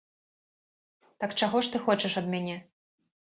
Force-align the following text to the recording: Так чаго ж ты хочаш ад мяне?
Так 1.23 1.35
чаго 1.41 1.61
ж 1.67 1.75
ты 1.75 1.83
хочаш 1.85 2.17
ад 2.23 2.33
мяне? 2.33 2.57